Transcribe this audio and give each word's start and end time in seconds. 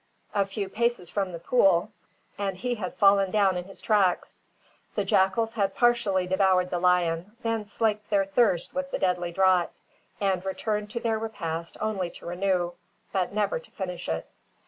A 0.33 0.47
few 0.47 0.67
paces 0.67 1.11
from 1.11 1.31
the 1.31 1.37
pool, 1.37 1.91
and 2.35 2.57
he 2.57 2.73
had 2.73 2.95
fallen 2.97 3.29
down 3.29 3.55
in 3.55 3.65
his 3.65 3.79
tracks. 3.81 4.41
The 4.95 5.05
jackals 5.05 5.53
had 5.53 5.75
partially 5.75 6.25
devoured 6.25 6.71
the 6.71 6.79
lion, 6.79 7.37
then 7.43 7.65
slaked 7.65 8.09
their 8.09 8.25
thirst 8.25 8.73
with 8.73 8.89
the 8.89 8.97
deadly 8.97 9.31
draught, 9.31 9.73
and 10.19 10.43
returned 10.43 10.89
to 10.89 10.99
their 10.99 11.19
repast 11.19 11.77
only 11.79 12.09
to 12.09 12.25
renew, 12.25 12.71
but 13.11 13.31
never 13.31 13.59
to 13.59 13.69
finish 13.69 14.09
it. 14.09 14.25